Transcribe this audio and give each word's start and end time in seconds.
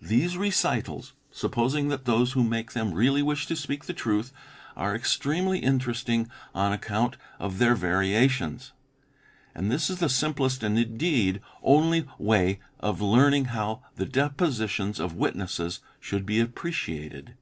These 0.00 0.36
recitals, 0.36 1.14
sup 1.32 1.50
i 1.54 1.54
posing 1.56 1.88
that 1.88 2.04
those 2.04 2.30
who 2.30 2.44
make 2.44 2.74
them 2.74 2.94
really 2.94 3.24
wish 3.24 3.48
to 3.48 3.56
speak 3.56 3.86
the 3.86 3.92
truth, 3.92 4.32
are 4.76 4.94
extremely 4.94 5.58
interesting 5.58 6.30
on 6.54 6.72
account 6.72 7.16
of 7.40 7.58
their 7.58 7.74
variations; 7.74 8.70
and 9.52 9.72
this 9.72 9.90
is 9.90 9.98
the 9.98 10.08
simplest 10.08 10.62
and 10.62 10.78
indeed 10.78 11.40
only 11.60 12.06
way 12.20 12.60
of 12.78 13.00
learning 13.00 13.46
how 13.46 13.82
the 13.96 14.06
depositions 14.06 15.00
of 15.00 15.14
witnesses 15.16 15.80
should 15.98 16.24
be 16.24 16.38
appreciated. 16.38 17.34